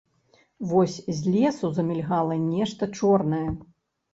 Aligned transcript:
Вось 0.69 0.95
з 1.17 1.33
лесу 1.35 1.71
замільгала 1.81 2.41
нешта 2.49 2.83
чорнае. 2.99 3.47